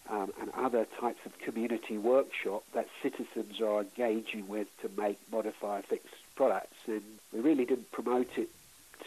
um, 0.08 0.32
and 0.40 0.50
other 0.56 0.86
types 0.98 1.20
of 1.26 1.38
community 1.38 1.98
workshop 1.98 2.64
that 2.72 2.88
citizens 3.02 3.60
are 3.60 3.82
engaging 3.82 4.48
with 4.48 4.68
to 4.80 4.90
make, 4.96 5.18
modify, 5.30 5.82
fix 5.82 6.04
products. 6.34 6.76
And 6.86 7.02
we 7.32 7.40
really 7.40 7.66
didn't 7.66 7.92
promote 7.92 8.38
it 8.38 8.48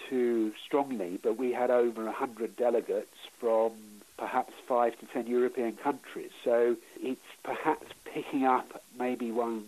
too 0.09 0.53
strongly, 0.63 1.19
but 1.21 1.37
we 1.37 1.51
had 1.51 1.71
over 1.71 2.05
100 2.05 2.55
delegates 2.55 3.17
from 3.39 3.71
perhaps 4.17 4.53
five 4.67 4.97
to 4.99 5.05
ten 5.07 5.27
European 5.27 5.73
countries. 5.73 6.31
So 6.43 6.75
it's 7.01 7.21
perhaps 7.43 7.87
picking 8.05 8.45
up 8.45 8.81
maybe 8.97 9.31
one 9.31 9.65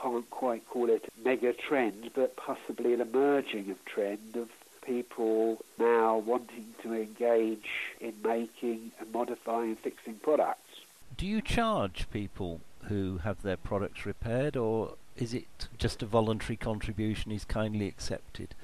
can't 0.00 0.28
quite 0.30 0.68
call 0.68 0.88
it 0.90 1.04
mega 1.24 1.52
trend, 1.52 2.10
but 2.14 2.36
possibly 2.36 2.94
an 2.94 3.00
emerging 3.00 3.70
of 3.70 3.84
trend 3.84 4.36
of 4.36 4.48
people 4.84 5.58
now 5.78 6.16
wanting 6.18 6.74
to 6.82 6.94
engage 6.94 7.68
in 8.00 8.14
making 8.24 8.92
and 8.98 9.12
modifying 9.12 9.70
and 9.70 9.78
fixing 9.78 10.14
products. 10.14 10.60
Do 11.16 11.26
you 11.26 11.42
charge 11.42 12.08
people 12.10 12.60
who 12.84 13.18
have 13.18 13.42
their 13.42 13.56
products 13.56 14.06
repaired, 14.06 14.56
or 14.56 14.94
is 15.16 15.34
it 15.34 15.68
just 15.76 16.02
a 16.02 16.06
voluntary 16.06 16.56
contribution 16.56 17.32
is 17.32 17.44
kindly 17.44 17.88
accepted? 17.88 18.54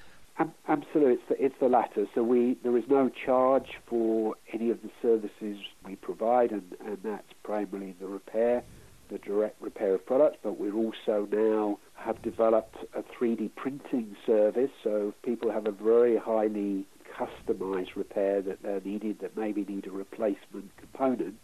Absolutely, 0.67 1.12
it's 1.12 1.23
the, 1.29 1.45
it's 1.45 1.55
the 1.61 1.69
latter. 1.69 2.07
So 2.14 2.23
we 2.23 2.59
there 2.64 2.76
is 2.76 2.85
no 2.88 3.09
charge 3.09 3.79
for 3.87 4.35
any 4.53 4.71
of 4.71 4.83
the 4.83 4.91
services 5.00 5.59
we 5.87 5.95
provide, 5.97 6.50
and, 6.50 6.75
and 6.85 6.99
that's 7.05 7.33
primarily 7.45 7.95
the 8.00 8.07
repair, 8.09 8.64
the 9.11 9.19
direct 9.19 9.61
repair 9.62 9.95
of 9.95 10.05
products. 10.05 10.38
But 10.43 10.59
we 10.59 10.73
also 10.73 11.29
now 11.31 11.79
have 11.95 12.21
developed 12.23 12.76
a 12.97 13.03
3D 13.03 13.55
printing 13.55 14.17
service. 14.26 14.71
So 14.83 15.14
people 15.25 15.53
have 15.53 15.67
a 15.67 15.73
very 15.73 16.17
highly 16.17 16.87
customized 17.17 17.95
repair 17.95 18.43
that 18.43 18.62
they're 18.62 18.81
needed, 18.81 19.21
that 19.21 19.37
maybe 19.37 19.64
need 19.64 19.87
a 19.87 19.91
replacement 19.91 20.76
component, 20.76 21.37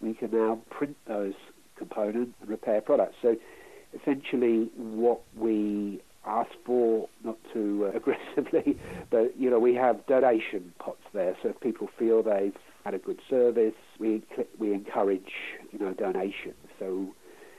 we 0.00 0.14
can 0.14 0.30
now 0.30 0.60
print 0.70 0.96
those 1.06 1.34
components 1.76 2.34
and 2.40 2.50
repair 2.50 2.80
products. 2.80 3.16
So 3.22 3.36
essentially, 3.98 4.70
what 4.76 5.20
we 5.36 6.02
ask 6.26 6.50
for, 6.64 7.08
not 7.24 7.36
too 7.52 7.90
uh, 7.92 7.96
aggressively, 7.96 8.78
but 9.10 9.38
you 9.38 9.50
know 9.50 9.58
we 9.58 9.74
have 9.74 10.06
donation 10.06 10.72
pots 10.78 11.02
there. 11.12 11.36
So 11.42 11.50
if 11.50 11.60
people 11.60 11.88
feel 11.98 12.22
they've 12.22 12.56
had 12.84 12.94
a 12.94 12.98
good 12.98 13.20
service, 13.28 13.74
we 13.98 14.22
we 14.58 14.72
encourage 14.72 15.32
you 15.72 15.78
know 15.78 15.92
donations. 15.92 16.56
So 16.78 17.08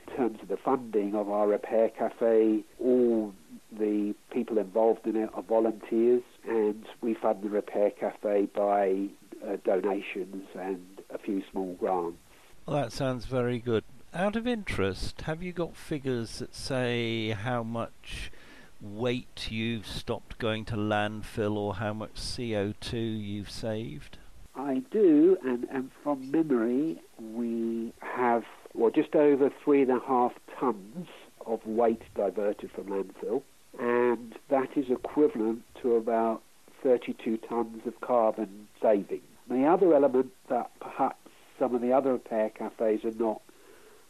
in 0.08 0.16
terms 0.16 0.38
of 0.42 0.48
the 0.48 0.56
funding 0.56 1.14
of 1.14 1.28
our 1.28 1.48
repair 1.48 1.88
cafe, 1.88 2.64
all 2.78 3.32
the 3.78 4.14
people 4.32 4.58
involved 4.58 5.06
in 5.06 5.16
it 5.16 5.30
are 5.34 5.42
volunteers, 5.42 6.22
and 6.48 6.84
we 7.00 7.14
fund 7.14 7.42
the 7.42 7.48
repair 7.48 7.90
cafe 7.90 8.48
by 8.54 9.06
uh, 9.46 9.56
donations 9.64 10.46
and 10.58 10.84
a 11.12 11.18
few 11.18 11.42
small 11.50 11.74
grants. 11.74 12.18
Well, 12.66 12.82
that 12.82 12.92
sounds 12.92 13.24
very 13.24 13.58
good. 13.58 13.84
Out 14.12 14.34
of 14.34 14.46
interest, 14.46 15.22
have 15.22 15.42
you 15.42 15.52
got 15.52 15.76
figures 15.76 16.40
that 16.40 16.54
say 16.54 17.30
how 17.30 17.62
much 17.62 18.32
weight 18.80 19.50
you've 19.50 19.86
stopped 19.86 20.38
going 20.38 20.64
to 20.66 20.76
landfill 20.76 21.56
or 21.56 21.74
how 21.74 21.92
much 21.92 22.14
CO2 22.14 23.22
you've 23.22 23.50
saved? 23.50 24.18
I 24.54 24.82
do, 24.90 25.38
and, 25.44 25.66
and 25.70 25.90
from 26.02 26.30
memory, 26.30 27.00
we 27.18 27.92
have 28.00 28.44
well 28.74 28.90
just 28.90 29.14
over 29.14 29.50
three 29.64 29.82
and 29.82 29.90
a 29.90 30.00
half 30.00 30.32
tons 30.58 31.08
of 31.46 31.64
weight 31.66 32.02
diverted 32.14 32.70
from 32.72 32.86
landfill, 32.86 33.42
and 33.78 34.34
that 34.48 34.76
is 34.76 34.90
equivalent 34.90 35.62
to 35.82 35.96
about 35.96 36.42
32 36.82 37.36
tons 37.38 37.86
of 37.86 38.00
carbon 38.00 38.68
saving. 38.80 39.22
the 39.48 39.64
other 39.64 39.94
element 39.94 40.32
that 40.48 40.70
perhaps 40.80 41.30
some 41.58 41.74
of 41.74 41.80
the 41.80 41.92
other 41.92 42.12
repair 42.12 42.50
cafes 42.50 43.04
are 43.04 43.18
not 43.18 43.42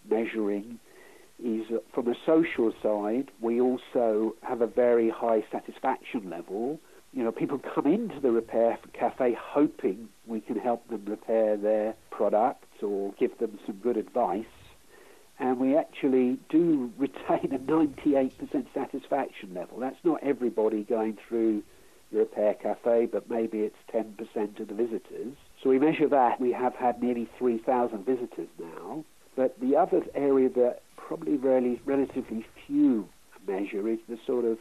measuring 0.08 0.78
is 1.44 1.66
from 1.92 2.08
a 2.08 2.14
social 2.26 2.72
side, 2.82 3.30
we 3.40 3.60
also 3.60 4.34
have 4.42 4.60
a 4.60 4.66
very 4.66 5.10
high 5.10 5.44
satisfaction 5.50 6.30
level. 6.30 6.80
You 7.12 7.24
know, 7.24 7.32
people 7.32 7.58
come 7.58 7.86
into 7.86 8.20
the 8.20 8.30
repair 8.30 8.78
cafe 8.92 9.36
hoping 9.38 10.08
we 10.26 10.40
can 10.40 10.58
help 10.58 10.88
them 10.88 11.04
repair 11.06 11.56
their 11.56 11.94
products 12.10 12.82
or 12.82 13.12
give 13.18 13.36
them 13.38 13.58
some 13.66 13.76
good 13.76 13.96
advice. 13.96 14.44
And 15.38 15.58
we 15.58 15.76
actually 15.76 16.38
do 16.48 16.92
retain 16.98 17.52
a 17.52 17.58
98% 17.58 18.66
satisfaction 18.74 19.54
level. 19.54 19.80
That's 19.80 20.04
not 20.04 20.22
everybody 20.22 20.84
going 20.84 21.18
through 21.28 21.62
the 22.12 22.18
repair 22.18 22.54
cafe, 22.54 23.06
but 23.06 23.30
maybe 23.30 23.60
it's 23.60 23.76
10% 23.92 24.60
of 24.60 24.68
the 24.68 24.74
visitors. 24.74 25.34
So 25.62 25.70
we 25.70 25.78
measure 25.78 26.08
that. 26.08 26.40
We 26.40 26.52
have 26.52 26.74
had 26.74 27.02
nearly 27.02 27.28
3,000 27.38 28.04
visitors 28.04 28.48
now. 28.58 29.04
But 29.36 29.58
the 29.60 29.76
other 29.76 30.02
area 30.14 30.48
that 30.50 30.80
probably 30.96 31.36
really 31.36 31.80
relatively 31.84 32.44
few 32.66 33.08
measure 33.46 33.88
is 33.88 33.98
the 34.08 34.18
sort 34.26 34.44
of 34.44 34.58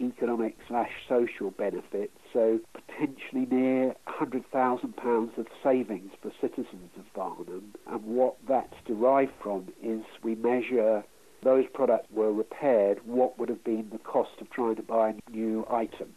economic 0.00 0.56
slash 0.68 0.90
social 1.08 1.50
benefits. 1.50 2.12
So 2.32 2.60
potentially 2.72 3.46
near 3.50 3.94
£100,000 4.06 5.38
of 5.38 5.46
savings 5.62 6.12
for 6.22 6.30
citizens 6.40 6.90
of 6.96 7.04
Farnham. 7.14 7.74
And 7.86 8.04
what 8.04 8.36
that's 8.46 8.74
derived 8.86 9.32
from 9.42 9.68
is 9.82 10.02
we 10.22 10.34
measure 10.34 11.04
those 11.42 11.64
products 11.72 12.08
were 12.12 12.32
repaired, 12.32 13.00
what 13.04 13.38
would 13.38 13.48
have 13.48 13.64
been 13.64 13.88
the 13.92 13.98
cost 13.98 14.40
of 14.40 14.50
trying 14.50 14.76
to 14.76 14.82
buy 14.82 15.10
a 15.10 15.30
new 15.30 15.66
item. 15.70 16.14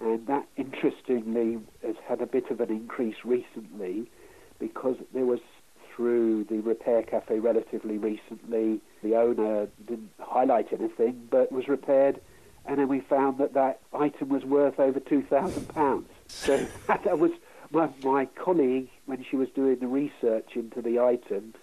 And 0.00 0.26
that, 0.26 0.46
interestingly, 0.56 1.58
has 1.82 1.96
had 2.08 2.20
a 2.20 2.26
bit 2.26 2.50
of 2.50 2.60
an 2.60 2.70
increase 2.70 3.16
recently 3.24 4.10
because 4.58 4.96
there 5.12 5.26
was 5.26 5.40
through 5.94 6.44
the 6.44 6.60
repair 6.60 7.02
cafe 7.02 7.38
relatively 7.38 7.98
recently. 7.98 8.80
The 9.02 9.16
owner 9.16 9.68
didn't 9.86 10.10
highlight 10.20 10.72
anything, 10.72 11.28
but 11.30 11.52
was 11.52 11.68
repaired, 11.68 12.20
and 12.66 12.78
then 12.78 12.88
we 12.88 13.00
found 13.00 13.38
that 13.38 13.54
that 13.54 13.80
item 13.92 14.28
was 14.28 14.44
worth 14.44 14.78
over 14.78 15.00
two 15.00 15.22
thousand 15.22 15.68
pounds. 15.68 16.08
So 16.28 16.66
that 16.86 17.18
was 17.18 17.32
my, 17.70 17.88
my 18.02 18.26
colleague 18.26 18.88
when 19.06 19.24
she 19.28 19.36
was 19.36 19.48
doing 19.54 19.78
the 19.80 19.86
research 19.86 20.50
into 20.54 20.82
the 20.82 20.98
item 20.98 21.54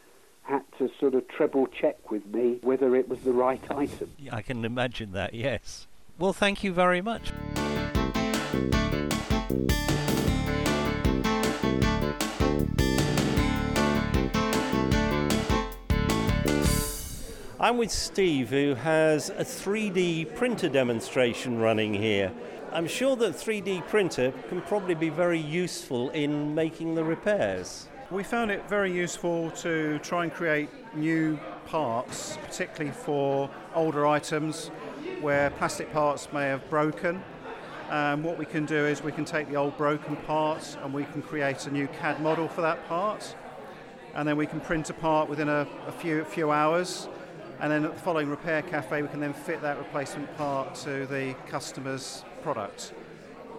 had 0.44 0.64
to 0.80 0.90
sort 1.00 1.14
of 1.14 1.28
treble 1.28 1.68
check 1.68 2.10
with 2.10 2.26
me 2.26 2.58
whether 2.64 2.96
it 2.96 3.08
was 3.08 3.20
the 3.20 3.32
right 3.32 3.62
item. 3.70 4.12
I 4.32 4.42
can 4.42 4.66
imagine 4.66 5.12
that. 5.12 5.34
Yes. 5.36 5.88
Well, 6.18 6.34
thank 6.34 6.64
you 6.64 6.74
very 6.74 7.02
much. 7.02 7.32
I'm 17.62 17.76
with 17.76 17.92
Steve, 17.92 18.52
who 18.52 18.74
has 18.76 19.32
a 19.32 19.44
3D 19.44 20.34
printer 20.34 20.70
demonstration 20.70 21.60
running 21.60 21.94
here. 21.94 22.32
I'm 22.72 22.88
sure 22.88 23.18
that 23.18 23.34
3D 23.34 23.86
printer 23.90 24.32
can 24.48 24.62
probably 24.62 24.96
be 24.96 25.10
very 25.10 25.42
useful 25.42 26.10
in 26.12 26.56
making 26.56 26.96
the 26.96 27.04
repairs. 27.04 27.90
We 28.12 28.24
found 28.24 28.50
it 28.50 28.70
very 28.70 28.94
useful 28.94 29.52
to 29.58 30.00
try 30.00 30.24
and 30.24 30.34
create 30.34 30.70
new 30.96 31.38
parts, 31.66 32.38
particularly 32.44 32.96
for 32.96 33.50
older 33.76 34.08
items 34.08 34.68
where 35.20 35.50
plastic 35.50 35.92
parts 35.92 36.32
may 36.32 36.46
have 36.46 36.70
broken. 36.70 37.22
Um, 37.90 38.24
what 38.24 38.38
we 38.38 38.46
can 38.46 38.66
do 38.66 38.86
is 38.86 39.04
we 39.04 39.12
can 39.12 39.26
take 39.26 39.50
the 39.50 39.58
old 39.58 39.76
broken 39.76 40.16
parts 40.16 40.78
and 40.82 40.94
we 40.94 41.04
can 41.04 41.22
create 41.22 41.68
a 41.68 41.72
new 41.72 41.88
CAD 41.88 42.22
model 42.22 42.48
for 42.48 42.62
that 42.62 42.88
part, 42.88 43.36
and 44.16 44.26
then 44.26 44.38
we 44.38 44.46
can 44.46 44.62
print 44.62 44.90
a 44.90 44.94
part 44.94 45.28
within 45.28 45.50
a, 45.50 45.68
a 45.88 45.92
few 45.92 46.24
few 46.24 46.52
hours 46.52 47.10
and 47.60 47.72
then 47.72 47.86
at 47.86 47.94
the 47.94 48.00
following 48.00 48.30
repair 48.30 48.62
cafe 48.62 49.02
we 49.02 49.08
can 49.08 49.20
then 49.20 49.34
fit 49.34 49.62
that 49.62 49.78
replacement 49.78 50.36
part 50.38 50.76
to 50.76 51.06
the 51.08 51.36
customer's 51.48 52.24
product. 52.42 52.94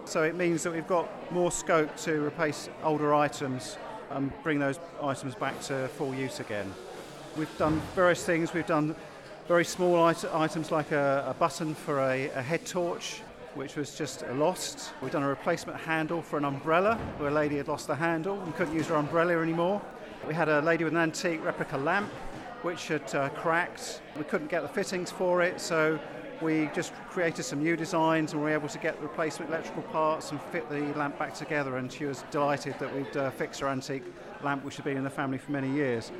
So 0.05 0.23
it 0.23 0.35
means 0.35 0.63
that 0.63 0.73
we've 0.73 0.87
got 0.87 1.09
more 1.31 1.51
scope 1.51 1.95
to 1.97 2.25
replace 2.25 2.69
older 2.83 3.13
items 3.13 3.77
and 4.09 4.31
bring 4.43 4.59
those 4.59 4.79
items 5.01 5.35
back 5.35 5.59
to 5.61 5.87
full 5.89 6.13
use 6.13 6.39
again. 6.39 6.73
We've 7.37 7.57
done 7.57 7.81
various 7.95 8.25
things. 8.25 8.53
We've 8.53 8.65
done 8.65 8.95
very 9.47 9.63
small 9.63 10.07
it- 10.09 10.25
items 10.33 10.71
like 10.71 10.91
a, 10.91 11.25
a 11.27 11.33
button 11.33 11.75
for 11.75 11.99
a, 11.99 12.29
a 12.31 12.41
head 12.41 12.65
torch, 12.65 13.21
which 13.53 13.75
was 13.75 13.95
just 13.95 14.27
lost. 14.33 14.91
We've 15.01 15.11
done 15.11 15.23
a 15.23 15.27
replacement 15.27 15.79
handle 15.79 16.21
for 16.21 16.37
an 16.37 16.45
umbrella, 16.45 16.95
where 17.17 17.29
a 17.29 17.33
lady 17.33 17.57
had 17.57 17.67
lost 17.67 17.87
the 17.87 17.95
handle 17.95 18.41
and 18.41 18.55
couldn't 18.55 18.73
use 18.73 18.87
her 18.87 18.95
umbrella 18.95 19.41
anymore. 19.41 19.81
We 20.27 20.33
had 20.33 20.49
a 20.49 20.61
lady 20.61 20.83
with 20.83 20.93
an 20.93 20.99
antique 20.99 21.43
replica 21.43 21.77
lamp 21.77 22.11
which 22.61 22.87
had 22.87 23.15
uh, 23.15 23.29
cracked. 23.29 24.01
We 24.17 24.23
couldn't 24.23 24.49
get 24.49 24.61
the 24.61 24.67
fittings 24.67 25.11
for 25.11 25.41
it, 25.41 25.59
so 25.59 25.99
we 26.41 26.69
just 26.73 26.93
created 27.09 27.43
some 27.43 27.61
new 27.61 27.75
designs 27.75 28.33
and 28.33 28.41
were 28.41 28.49
able 28.49 28.67
to 28.67 28.79
get 28.79 28.99
replacement 29.01 29.51
electrical 29.51 29.83
parts 29.83 30.31
and 30.31 30.41
fit 30.41 30.67
the 30.69 30.81
lamp 30.97 31.17
back 31.19 31.33
together. 31.33 31.77
And 31.77 31.91
she 31.91 32.05
was 32.05 32.23
delighted 32.31 32.75
that 32.79 32.93
we'd 32.95 33.15
uh, 33.15 33.29
fixed 33.31 33.59
her 33.61 33.67
antique 33.67 34.03
lamp, 34.43 34.63
which 34.63 34.75
had 34.75 34.85
been 34.85 34.97
in 34.97 35.03
the 35.03 35.09
family 35.09 35.37
for 35.37 35.51
many 35.51 35.69
years. 35.69 36.11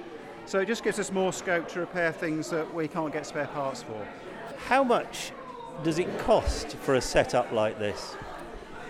So 0.45 0.59
it 0.59 0.67
just 0.67 0.83
gives 0.83 0.99
us 0.99 1.11
more 1.11 1.33
scope 1.33 1.67
to 1.69 1.79
repair 1.79 2.11
things 2.11 2.49
that 2.49 2.71
we 2.73 2.87
can't 2.87 3.13
get 3.13 3.25
spare 3.25 3.47
parts 3.47 3.83
for. 3.83 4.07
How 4.67 4.83
much 4.83 5.31
does 5.83 5.99
it 5.99 6.19
cost 6.19 6.75
for 6.77 6.95
a 6.95 7.01
setup 7.01 7.51
like 7.51 7.79
this? 7.79 8.15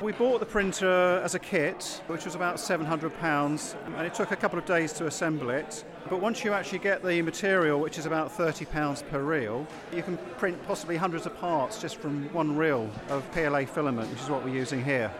We 0.02 0.14
bought 0.14 0.40
the 0.40 0.48
printer 0.48 1.22
as 1.24 1.36
a 1.36 1.40
kit, 1.40 2.02
which 2.08 2.26
was 2.26 2.34
about 2.34 2.56
£700, 2.56 3.76
and 3.86 4.08
it 4.08 4.16
took 4.16 4.32
a 4.32 4.36
couple 4.36 4.58
of 4.58 4.66
days 4.66 4.94
to 4.94 5.06
assemble 5.06 5.52
it. 5.52 5.84
But 6.10 6.20
once 6.20 6.44
you 6.44 6.54
actually 6.54 6.80
get 6.80 7.04
the 7.04 7.22
material, 7.22 7.80
which 7.80 8.00
is 8.00 8.08
about 8.08 8.36
£30 8.36 9.08
per 9.10 9.22
reel, 9.22 9.68
you 9.94 10.02
can 10.02 10.18
print 10.40 10.58
possibly 10.66 10.98
hundreds 10.98 11.28
of 11.28 11.38
parts 11.38 11.80
just 11.80 11.98
from 11.98 12.34
one 12.34 12.58
reel 12.58 12.90
of 13.10 13.32
PLA 13.32 13.66
filament, 13.66 14.10
which 14.10 14.22
is 14.22 14.28
what 14.28 14.44
we're 14.44 14.56
using 14.56 14.84
here. 14.84 15.12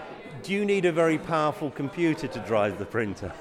Do 0.42 0.52
you 0.52 0.66
need 0.66 0.86
a 0.86 0.92
very 0.92 1.20
powerful 1.20 1.70
computer 1.70 2.26
to 2.26 2.40
drive 2.40 2.80
the 2.80 2.86
printer? 2.86 3.32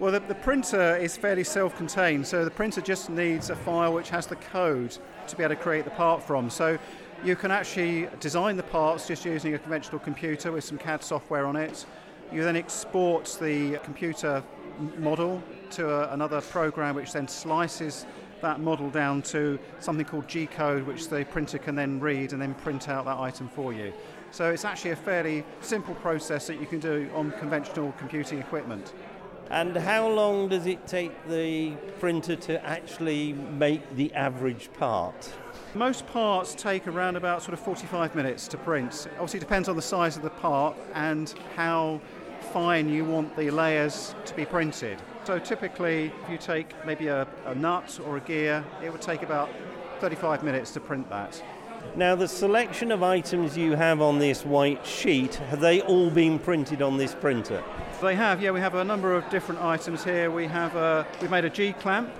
Well, 0.00 0.12
the, 0.12 0.20
the 0.20 0.34
printer 0.34 0.96
is 0.96 1.14
fairly 1.14 1.44
self 1.44 1.76
contained, 1.76 2.26
so 2.26 2.42
the 2.42 2.50
printer 2.50 2.80
just 2.80 3.10
needs 3.10 3.50
a 3.50 3.54
file 3.54 3.92
which 3.92 4.08
has 4.08 4.26
the 4.26 4.36
code 4.36 4.96
to 5.28 5.36
be 5.36 5.42
able 5.42 5.54
to 5.56 5.60
create 5.60 5.84
the 5.84 5.90
part 5.90 6.22
from. 6.22 6.48
So 6.48 6.78
you 7.24 7.34
can 7.34 7.50
actually 7.50 8.06
design 8.20 8.56
the 8.56 8.62
parts 8.62 9.08
just 9.08 9.24
using 9.24 9.54
a 9.54 9.58
conventional 9.58 9.98
computer 9.98 10.52
with 10.52 10.62
some 10.62 10.76
CAD 10.76 11.02
software 11.02 11.46
on 11.46 11.56
it. 11.56 11.86
You 12.30 12.44
then 12.44 12.54
export 12.54 13.38
the 13.40 13.78
computer 13.78 14.42
model 14.98 15.42
to 15.70 15.88
a, 15.88 16.12
another 16.12 16.42
program 16.42 16.96
which 16.96 17.12
then 17.12 17.26
slices 17.26 18.04
that 18.42 18.60
model 18.60 18.90
down 18.90 19.22
to 19.22 19.58
something 19.80 20.04
called 20.04 20.28
G 20.28 20.46
code, 20.46 20.86
which 20.86 21.08
the 21.08 21.24
printer 21.24 21.56
can 21.56 21.74
then 21.74 21.98
read 21.98 22.34
and 22.34 22.42
then 22.42 22.52
print 22.52 22.90
out 22.90 23.06
that 23.06 23.18
item 23.18 23.48
for 23.48 23.72
you. 23.72 23.94
So 24.30 24.50
it's 24.50 24.66
actually 24.66 24.90
a 24.90 24.96
fairly 24.96 25.44
simple 25.62 25.94
process 25.94 26.46
that 26.48 26.60
you 26.60 26.66
can 26.66 26.80
do 26.80 27.08
on 27.14 27.30
conventional 27.32 27.92
computing 27.92 28.38
equipment. 28.38 28.92
And 29.50 29.76
how 29.76 30.08
long 30.08 30.48
does 30.48 30.66
it 30.66 30.86
take 30.86 31.12
the 31.28 31.72
printer 32.00 32.36
to 32.36 32.64
actually 32.64 33.32
make 33.32 33.94
the 33.94 34.12
average 34.14 34.72
part? 34.72 35.32
Most 35.74 36.06
parts 36.06 36.54
take 36.54 36.86
around 36.86 37.16
about 37.16 37.42
sort 37.42 37.54
of 37.54 37.60
45 37.60 38.14
minutes 38.14 38.48
to 38.48 38.56
print. 38.56 39.06
Obviously, 39.14 39.38
it 39.38 39.40
depends 39.40 39.68
on 39.68 39.76
the 39.76 39.82
size 39.82 40.16
of 40.16 40.22
the 40.22 40.30
part 40.30 40.76
and 40.94 41.34
how 41.56 42.00
fine 42.52 42.88
you 42.88 43.04
want 43.04 43.36
the 43.36 43.50
layers 43.50 44.14
to 44.26 44.34
be 44.34 44.44
printed. 44.44 45.00
So 45.24 45.38
typically, 45.38 46.12
if 46.22 46.30
you 46.30 46.38
take 46.38 46.74
maybe 46.86 47.08
a, 47.08 47.26
a 47.46 47.54
nut 47.54 47.98
or 48.06 48.16
a 48.16 48.20
gear, 48.20 48.64
it 48.82 48.90
would 48.92 49.02
take 49.02 49.22
about 49.22 49.48
35 50.00 50.42
minutes 50.42 50.70
to 50.72 50.80
print 50.80 51.08
that. 51.10 51.42
Now, 51.96 52.16
the 52.16 52.26
selection 52.26 52.90
of 52.90 53.04
items 53.04 53.56
you 53.56 53.76
have 53.76 54.00
on 54.00 54.18
this 54.18 54.44
white 54.44 54.84
sheet, 54.84 55.36
have 55.36 55.60
they 55.60 55.80
all 55.80 56.10
been 56.10 56.40
printed 56.40 56.82
on 56.82 56.96
this 56.96 57.14
printer? 57.14 57.62
They 58.02 58.16
have, 58.16 58.42
yeah. 58.42 58.50
We 58.50 58.58
have 58.58 58.74
a 58.74 58.84
number 58.84 59.14
of 59.14 59.28
different 59.30 59.62
items 59.62 60.02
here. 60.02 60.30
We 60.30 60.46
have 60.46 60.74
a, 60.74 61.06
we've 61.20 61.30
made 61.30 61.44
a 61.44 61.50
G 61.50 61.72
clamp, 61.72 62.10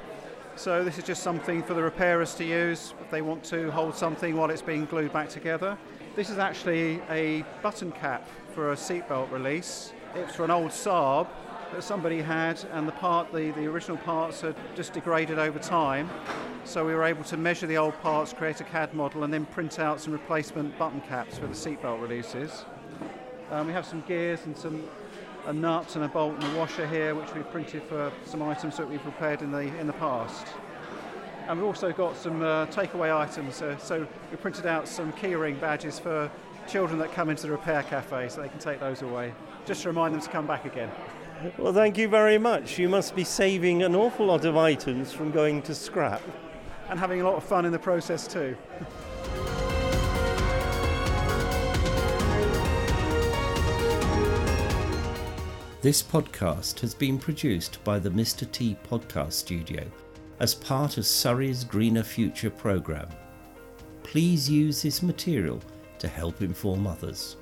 so 0.55 0.85
this 0.85 0.97
is 0.97 1.05
just 1.05 1.25
something 1.25 1.61
for 1.63 1.75
the 1.75 1.83
repairers 1.83 2.35
to 2.37 2.45
use 2.45 2.95
if 3.01 3.11
they 3.11 3.21
want 3.21 3.43
to 3.45 3.73
hold 3.73 3.97
something 3.97 4.37
while 4.37 4.49
it's 4.51 4.63
being 4.63 4.85
glued 4.85 5.13
back 5.13 5.29
together. 5.29 5.77
This 6.15 6.31
is 6.31 6.39
actually 6.39 7.03
a 7.11 7.45
button 7.61 7.91
cap 7.91 8.29
for 8.55 8.71
a 8.71 8.77
seatbelt 8.77 9.33
release. 9.33 9.93
It's 10.15 10.37
for 10.37 10.45
an 10.45 10.53
old 10.53 10.71
Saab 10.71 11.27
that 11.73 11.83
somebody 11.83 12.23
had, 12.23 12.65
and 12.73 12.87
the 12.87 12.93
part, 12.93 13.33
the, 13.33 13.51
the 13.51 13.67
original 13.67 13.97
parts 13.97 14.43
had 14.43 14.55
just 14.77 14.93
degraded 14.93 15.41
over 15.41 15.59
time. 15.59 16.09
So 16.65 16.85
we 16.85 16.95
were 16.95 17.05
able 17.05 17.25
to 17.25 17.37
measure 17.37 17.67
the 17.67 17.77
old 17.77 17.95
parts, 18.01 18.33
create 18.33 18.61
a 18.61 18.65
CAD 18.65 18.95
model, 18.95 19.25
and 19.25 19.33
then 19.33 19.45
print 19.47 19.79
out 19.79 20.01
some 20.01 20.13
replacement 20.13 20.77
button 20.79 21.03
caps 21.03 21.37
for 21.37 21.47
the 21.47 21.53
seatbelt 21.53 22.01
releases. 22.01 22.65
Um, 23.51 23.67
we 23.67 23.73
have 23.75 23.85
some 23.85 24.03
gears 24.09 24.47
and 24.47 24.57
some 24.57 24.83
a 25.47 25.53
nut 25.53 25.95
and 25.95 26.07
a 26.07 26.09
bolt 26.09 26.35
and 26.43 26.57
a 26.57 26.59
washer 26.59 26.87
here, 26.87 27.15
which 27.15 27.33
we've 27.35 27.49
printed 27.51 27.83
for 27.83 28.11
some 28.25 28.41
items 28.43 28.79
that 28.79 28.89
we've 28.89 29.05
repaired 29.05 29.43
in 29.43 29.53
the 29.53 29.61
in 29.79 29.87
the 29.87 29.93
past. 29.93 30.47
And 31.47 31.59
we've 31.59 31.67
also 31.67 31.93
got 31.93 32.17
some 32.17 32.41
uh, 32.41 32.65
takeaway 32.67 33.15
items. 33.15 33.61
Uh, 33.61 33.77
so 33.77 34.07
we 34.31 34.37
printed 34.39 34.65
out 34.65 34.89
some 34.89 35.13
keyring 35.13 35.61
badges 35.61 35.99
for 35.99 36.31
children 36.67 36.99
that 36.99 37.13
come 37.13 37.29
into 37.29 37.43
the 37.43 37.53
repair 37.53 37.83
cafe, 37.83 38.31
so 38.31 38.41
they 38.41 38.49
can 38.49 38.59
take 38.59 38.81
those 38.81 39.03
away, 39.03 39.35
just 39.67 39.83
to 39.83 39.89
remind 39.89 40.15
them 40.15 40.23
to 40.23 40.31
come 40.31 40.47
back 40.47 40.65
again. 40.65 40.91
Well, 41.59 41.75
thank 41.75 41.99
you 41.99 42.09
very 42.09 42.39
much. 42.39 42.79
You 42.79 42.89
must 42.89 43.15
be 43.15 43.25
saving 43.25 43.83
an 43.83 43.95
awful 43.95 44.27
lot 44.27 44.47
of 44.47 44.57
items 44.57 45.13
from 45.13 45.31
going 45.31 45.61
to 45.63 45.75
scrap. 45.75 46.23
And 46.89 46.99
having 46.99 47.21
a 47.21 47.25
lot 47.25 47.37
of 47.37 47.45
fun 47.45 47.65
in 47.65 47.73
the 47.73 47.79
process 47.79 48.27
too. 48.27 48.57
This 55.85 56.03
podcast 56.03 56.81
has 56.81 56.95
been 56.95 57.19
produced 57.19 57.85
by 57.85 57.99
the 57.99 58.09
Mr. 58.09 58.51
T 58.51 58.75
Podcast 58.89 59.33
Studio 59.35 59.85
as 60.41 60.55
part 60.55 60.97
of 60.97 61.05
Surrey's 61.05 61.63
Greener 61.63 62.03
Future 62.03 62.49
programme. 62.49 63.11
Please 64.03 64.49
use 64.49 64.81
this 64.81 65.03
material 65.03 65.61
to 65.99 66.09
help 66.09 66.41
inform 66.41 66.87
others. 66.87 67.37